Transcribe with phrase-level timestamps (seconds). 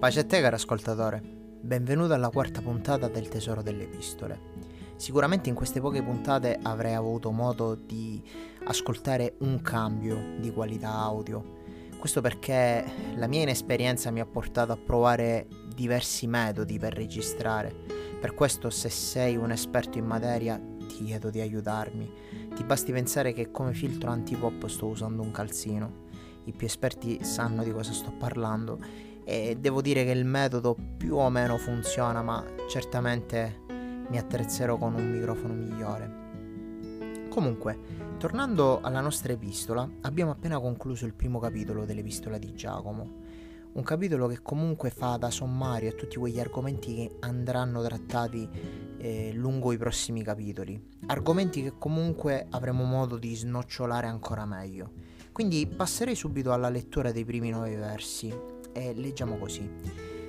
[0.00, 1.20] Pace a te caro ascoltatore,
[1.60, 4.40] benvenuto alla quarta puntata del Tesoro delle Epistole.
[4.96, 8.24] Sicuramente in queste poche puntate avrei avuto modo di
[8.64, 11.58] ascoltare un cambio di qualità audio.
[11.98, 12.82] Questo perché
[13.16, 17.70] la mia inesperienza mi ha portato a provare diversi metodi per registrare.
[18.18, 22.10] Per questo se sei un esperto in materia ti chiedo di aiutarmi.
[22.54, 26.08] Ti basti pensare che come filtro antipop sto usando un calzino.
[26.44, 28.78] I più esperti sanno di cosa sto parlando
[29.24, 33.60] e devo dire che il metodo più o meno funziona, ma certamente
[34.08, 37.28] mi attrezzerò con un microfono migliore.
[37.28, 37.78] Comunque,
[38.18, 43.18] tornando alla nostra epistola, abbiamo appena concluso il primo capitolo dell'epistola di Giacomo.
[43.72, 48.48] Un capitolo che comunque fa da sommario a tutti quegli argomenti che andranno trattati
[48.98, 50.98] eh, lungo i prossimi capitoli.
[51.06, 54.90] Argomenti che comunque avremo modo di snocciolare ancora meglio.
[55.30, 58.34] Quindi passerei subito alla lettura dei primi nove versi
[58.72, 59.68] e leggiamo così.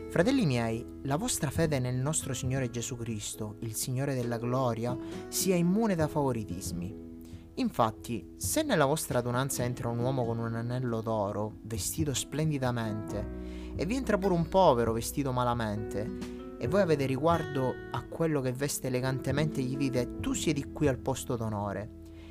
[0.10, 4.98] Fratelli miei, la vostra fede nel nostro Signore Gesù Cristo, il Signore della gloria,
[5.30, 7.10] sia immune da favoritismi.
[7.56, 13.86] Infatti, se nella vostra adunanza entra un uomo con un anello d'oro, vestito splendidamente, e
[13.86, 18.88] vi entra pure un povero vestito malamente, e voi avete riguardo a quello che veste
[18.88, 21.90] elegantemente, gli dite tu siedi qui al posto d'onore,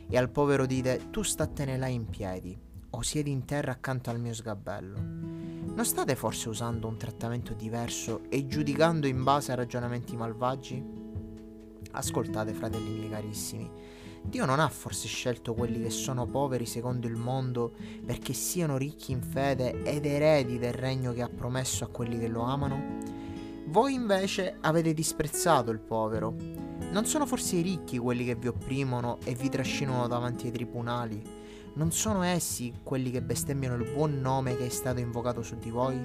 [0.08, 2.58] e al povero dite tu statene là in piedi,
[2.90, 5.39] o siedi in terra accanto al mio sgabello.
[5.80, 10.84] Non state forse usando un trattamento diverso e giudicando in base a ragionamenti malvagi?
[11.92, 13.70] Ascoltate, fratelli miei carissimi,
[14.22, 17.72] Dio non ha forse scelto quelli che sono poveri secondo il mondo
[18.04, 22.28] perché siano ricchi in fede ed eredi del regno che ha promesso a quelli che
[22.28, 22.98] lo amano?
[23.68, 26.36] Voi invece avete disprezzato il povero.
[26.90, 31.39] Non sono forse i ricchi quelli che vi opprimono e vi trascinano davanti ai tribunali?
[31.74, 35.70] Non sono essi quelli che bestemmiano il buon nome che è stato invocato su di
[35.70, 35.98] voi?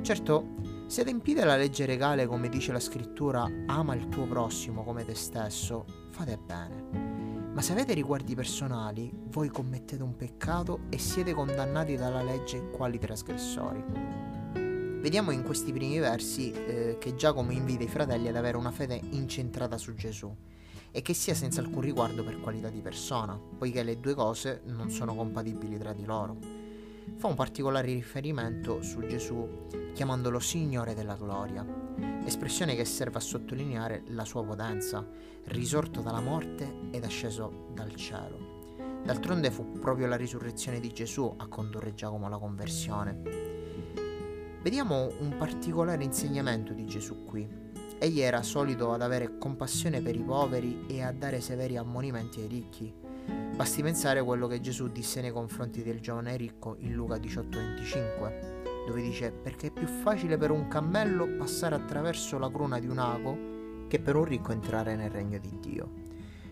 [0.00, 5.04] Certo, se adempite la legge regale come dice la scrittura, ama il tuo prossimo come
[5.04, 7.50] te stesso, fate bene.
[7.52, 12.98] Ma se avete riguardi personali, voi commettete un peccato e siete condannati dalla legge quali
[12.98, 13.84] trasgressori.
[15.00, 19.00] Vediamo in questi primi versi eh, che Giacomo invita i fratelli ad avere una fede
[19.10, 20.34] incentrata su Gesù
[20.90, 24.90] e che sia senza alcun riguardo per qualità di persona, poiché le due cose non
[24.90, 26.36] sono compatibili tra di loro.
[27.16, 31.66] Fa un particolare riferimento su Gesù chiamandolo Signore della Gloria,
[32.24, 35.04] espressione che serve a sottolineare la sua potenza,
[35.46, 38.56] risorto dalla morte ed asceso dal cielo.
[39.02, 43.20] D'altronde fu proprio la risurrezione di Gesù a condurre Giacomo alla conversione.
[44.62, 47.48] Vediamo un particolare insegnamento di Gesù qui,
[48.00, 52.46] Egli era solito ad avere compassione per i poveri e a dare severi ammonimenti ai
[52.46, 52.94] ricchi.
[53.56, 58.86] Basti pensare a quello che Gesù disse nei confronti del giovane ricco in Luca 18:25,
[58.86, 62.98] dove dice perché è più facile per un cammello passare attraverso la cruna di un
[62.98, 65.90] ago che per un ricco entrare nel regno di Dio.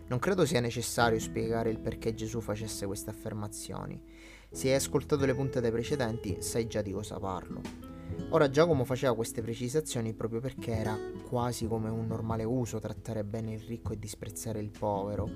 [0.08, 4.02] Non credo sia necessario spiegare il perché Gesù facesse queste affermazioni.
[4.50, 7.95] Se hai ascoltato le puntate precedenti, sai già di cosa parlo.
[8.30, 13.52] Ora Giacomo faceva queste precisazioni proprio perché era quasi come un normale uso trattare bene
[13.52, 15.30] il ricco e disprezzare il povero,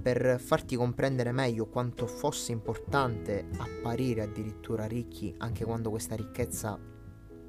[0.00, 6.78] per farti comprendere meglio quanto fosse importante apparire addirittura ricchi anche quando questa ricchezza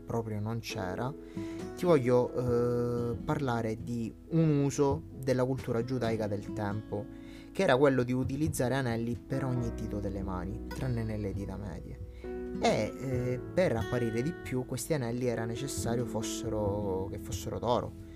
[0.05, 1.13] proprio non c'era,
[1.75, 7.05] ti voglio eh, parlare di un uso della cultura giudaica del tempo,
[7.51, 12.08] che era quello di utilizzare anelli per ogni dito delle mani, tranne nelle dita medie
[12.61, 18.07] e eh, per apparire di più questi anelli era necessario fossero, che fossero d'oro.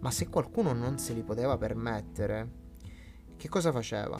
[0.00, 2.48] Ma se qualcuno non se li poteva permettere,
[3.36, 4.18] che cosa faceva?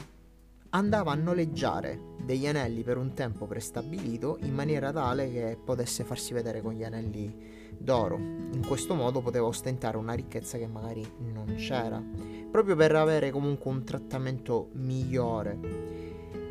[0.73, 6.33] Andava a noleggiare degli anelli per un tempo prestabilito in maniera tale che potesse farsi
[6.33, 8.17] vedere con gli anelli d'oro.
[8.17, 12.01] In questo modo poteva ostentare una ricchezza che magari non c'era,
[12.49, 16.00] proprio per avere comunque un trattamento migliore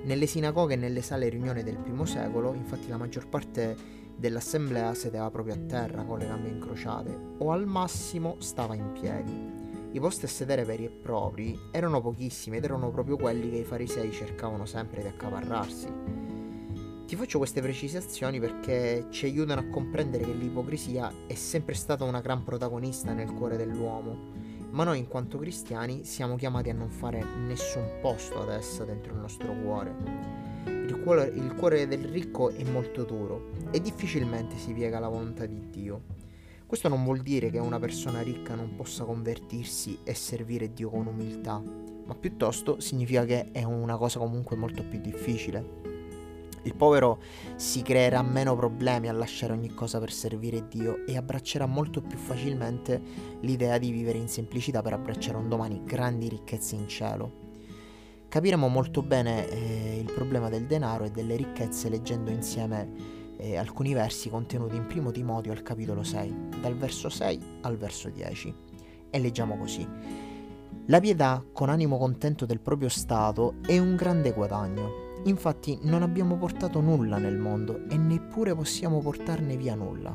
[0.05, 5.31] nelle sinagoghe e nelle sale riunioni del primo secolo, infatti, la maggior parte dell'assemblea sedeva
[5.31, 9.59] proprio a terra con le gambe incrociate o al massimo stava in piedi.
[9.93, 13.65] I posti a sedere veri e propri erano pochissimi ed erano proprio quelli che i
[13.65, 15.89] farisei cercavano sempre di accaparrarsi.
[17.07, 22.21] Ti faccio queste precisazioni perché ci aiutano a comprendere che l'ipocrisia è sempre stata una
[22.21, 24.40] gran protagonista nel cuore dell'uomo
[24.71, 29.13] ma noi in quanto cristiani siamo chiamati a non fare nessun posto ad essa dentro
[29.13, 29.95] il nostro cuore.
[30.67, 35.47] Il cuore, il cuore del ricco è molto duro e difficilmente si piega alla volontà
[35.47, 36.19] di Dio.
[36.67, 41.07] Questo non vuol dire che una persona ricca non possa convertirsi e servire Dio con
[41.07, 45.80] umiltà, ma piuttosto significa che è una cosa comunque molto più difficile.
[46.63, 47.21] Il povero
[47.57, 52.19] si creerà meno problemi a lasciare ogni cosa per servire Dio e abbraccerà molto più
[52.19, 53.01] facilmente
[53.41, 57.49] l'idea di vivere in semplicità per abbracciare un domani grandi ricchezze in cielo.
[58.29, 62.89] Capiremo molto bene eh, il problema del denaro e delle ricchezze leggendo insieme
[63.39, 68.11] eh, alcuni versi contenuti in primo Timoteo al capitolo 6, dal verso 6 al verso
[68.11, 68.55] 10.
[69.11, 69.89] E leggiamo così.
[70.87, 76.39] La pietà con animo contento del proprio stato è un grande guadagno Infatti non abbiamo
[76.39, 80.15] portato nulla nel mondo e neppure possiamo portarne via nulla.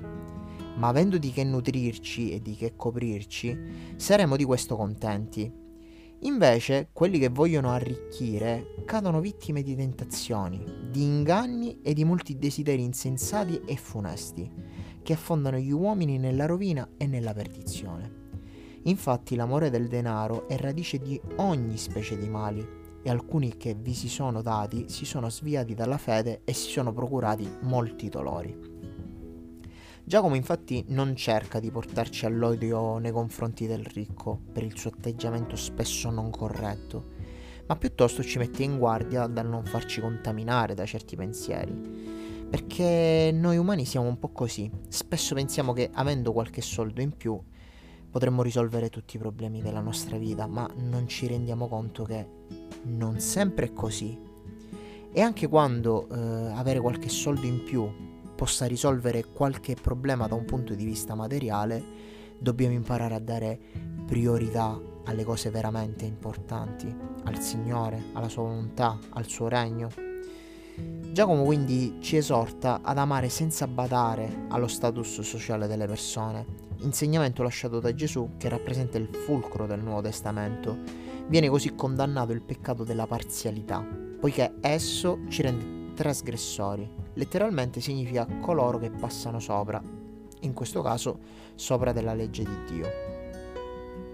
[0.78, 3.57] Ma avendo di che nutrirci e di che coprirci,
[3.96, 5.63] saremo di questo contenti.
[6.22, 12.81] Invece, quelli che vogliono arricchire cadono vittime di tentazioni, di inganni e di molti desideri
[12.84, 14.52] insensati e funesti,
[15.04, 18.24] che affondano gli uomini nella rovina e nella perdizione.
[18.84, 23.94] Infatti l'amore del denaro è radice di ogni specie di mali e alcuni che vi
[23.94, 28.74] si sono dati si sono sviati dalla fede e si sono procurati molti dolori.
[30.04, 35.56] Giacomo infatti non cerca di portarci all'odio nei confronti del ricco per il suo atteggiamento
[35.56, 37.12] spesso non corretto,
[37.68, 41.74] ma piuttosto ci mette in guardia dal non farci contaminare da certi pensieri.
[42.50, 47.40] Perché noi umani siamo un po' così, spesso pensiamo che avendo qualche soldo in più
[48.15, 52.25] potremmo risolvere tutti i problemi della nostra vita, ma non ci rendiamo conto che
[52.83, 54.17] non sempre è così.
[55.12, 57.85] E anche quando eh, avere qualche soldo in più
[58.33, 61.83] possa risolvere qualche problema da un punto di vista materiale,
[62.39, 63.59] dobbiamo imparare a dare
[64.06, 66.88] priorità alle cose veramente importanti,
[67.25, 69.89] al Signore, alla sua volontà, al suo regno.
[71.11, 77.79] Giacomo quindi ci esorta ad amare senza badare allo status sociale delle persone, insegnamento lasciato
[77.79, 83.07] da Gesù che rappresenta il fulcro del Nuovo Testamento Viene così condannato il peccato della
[83.07, 83.83] parzialità,
[84.19, 86.87] poiché esso ci rende trasgressori.
[87.13, 89.81] Letteralmente significa coloro che passano sopra,
[90.41, 91.17] in questo caso
[91.55, 92.87] sopra della legge di Dio.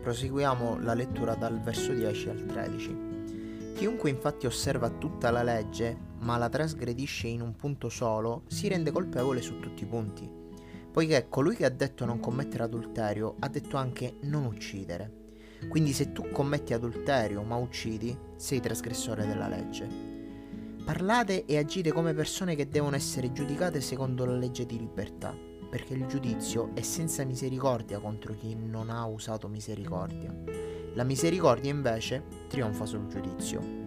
[0.02, 2.98] Proseguiamo la lettura dal verso 10 al 13.
[3.76, 8.92] Chiunque infatti osserva tutta la legge, ma la trasgredisce in un punto solo, si rende
[8.92, 10.41] colpevole su tutti i punti.
[10.92, 15.20] Poiché colui che ha detto non commettere adulterio ha detto anche non uccidere.
[15.70, 19.88] Quindi se tu commetti adulterio ma uccidi, sei trasgressore della legge.
[20.84, 25.34] Parlate e agite come persone che devono essere giudicate secondo la legge di libertà,
[25.70, 30.36] perché il giudizio è senza misericordia contro chi non ha usato misericordia.
[30.96, 33.81] La misericordia invece trionfa sul giudizio.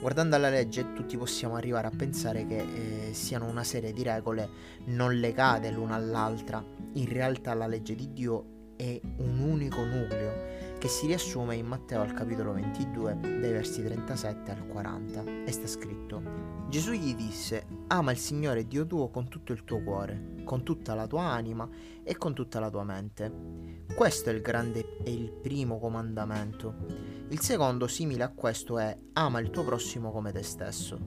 [0.00, 4.48] Guardando alla legge tutti possiamo arrivare a pensare che eh, siano una serie di regole
[4.86, 6.64] non legate l'una all'altra.
[6.92, 12.00] In realtà la legge di Dio è un unico nucleo che si riassume in Matteo
[12.00, 16.22] al capitolo 22 dai versi 37 al 40 e sta scritto
[16.68, 20.94] Gesù gli disse ama il Signore Dio tuo con tutto il tuo cuore, con tutta
[20.94, 21.68] la tua anima
[22.04, 23.86] e con tutta la tua mente.
[23.94, 27.17] Questo è il grande e il primo comandamento.
[27.30, 30.98] Il secondo simile a questo è ama il tuo prossimo come te stesso.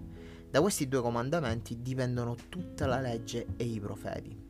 [0.51, 4.49] Da questi due comandamenti dipendono tutta la legge e i profeti.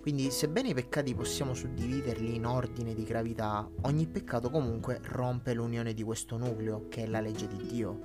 [0.00, 5.92] Quindi, sebbene i peccati possiamo suddividerli in ordine di gravità, ogni peccato comunque rompe l'unione
[5.92, 8.00] di questo nucleo, che è la legge di Dio.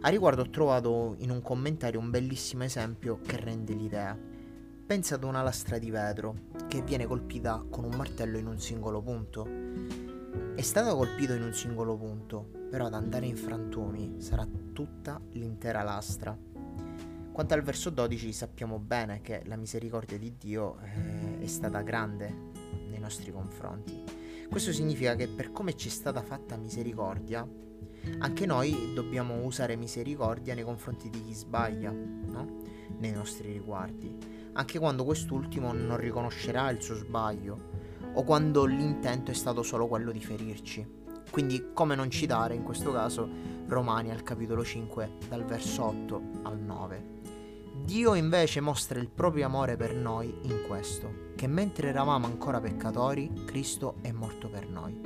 [0.00, 4.18] A riguardo ho trovato in un commentario un bellissimo esempio che rende l'idea.
[4.84, 6.34] Pensa ad una lastra di vetro
[6.66, 10.21] che viene colpita con un martello in un singolo punto.
[10.62, 15.82] È stato colpito in un singolo punto, però ad andare in frantumi sarà tutta l'intera
[15.82, 16.38] lastra.
[17.32, 22.32] Quanto al verso 12 sappiamo bene che la misericordia di Dio eh, è stata grande
[22.88, 24.04] nei nostri confronti.
[24.48, 27.44] Questo significa che per come ci è stata fatta misericordia,
[28.18, 32.60] anche noi dobbiamo usare misericordia nei confronti di chi sbaglia, no?
[32.98, 34.16] nei nostri riguardi,
[34.52, 37.71] anche quando quest'ultimo non riconoscerà il suo sbaglio
[38.14, 41.00] o quando l'intento è stato solo quello di ferirci.
[41.30, 43.28] Quindi come non citare in questo caso
[43.66, 47.20] Romani al capitolo 5 dal verso 8 al 9.
[47.84, 53.44] Dio invece mostra il proprio amore per noi in questo, che mentre eravamo ancora peccatori,
[53.44, 55.00] Cristo è morto per noi.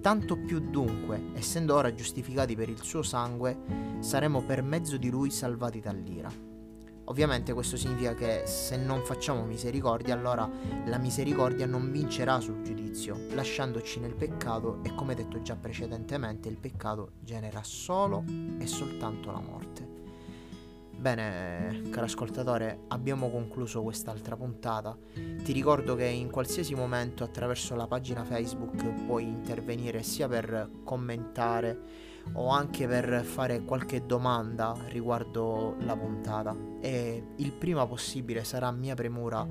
[0.00, 3.58] Tanto più dunque, essendo ora giustificati per il suo sangue,
[4.00, 6.45] saremo per mezzo di lui salvati dall'ira.
[7.08, 10.48] Ovviamente questo significa che se non facciamo misericordia, allora
[10.86, 16.56] la misericordia non vincerà sul giudizio, lasciandoci nel peccato e come detto già precedentemente, il
[16.56, 18.24] peccato genera solo
[18.58, 19.96] e soltanto la morte.
[20.98, 24.96] Bene, caro ascoltatore, abbiamo concluso quest'altra puntata.
[25.12, 31.78] Ti ricordo che in qualsiasi momento attraverso la pagina Facebook puoi intervenire sia per commentare
[32.32, 38.94] o anche per fare qualche domanda riguardo la puntata e il prima possibile sarà mia
[38.94, 39.46] premura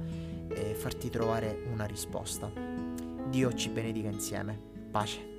[0.49, 2.51] eh, farti trovare una risposta.
[3.29, 4.59] Dio ci benedica insieme.
[4.91, 5.33] Pace.